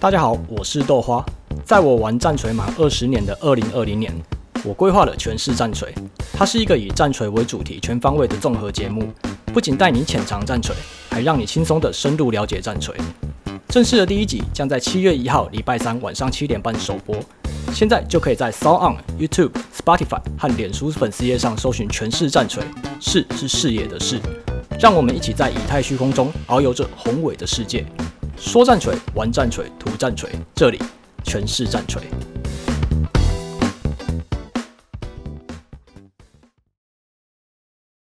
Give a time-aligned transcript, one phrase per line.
[0.00, 1.24] 大家好，我是豆花。
[1.64, 4.14] 在我玩战锤满二十年的二零二零年，
[4.62, 5.92] 我规划了权式战锤。
[6.32, 9.12] 它是一个以战锤为主题、全方位的综合节目，
[9.46, 10.72] 不仅带你浅尝战锤，
[11.10, 12.94] 还让你轻松的深入了解战锤。
[13.66, 17.16] 正式的第一集将在七月一号礼拜三晚上七点半首播。
[17.74, 22.62] 现在就可以在 SoundOn、YouTube、Spotify 和脸书粉丝页上搜寻“权式战锤”，
[23.02, 24.20] 视是视野的视。
[24.78, 27.84] 让我们一起在以太虚空中遨游着宏伟的世界。
[28.40, 30.78] 说战锤，玩战锤，图战锤，这里
[31.24, 32.02] 全是战锤。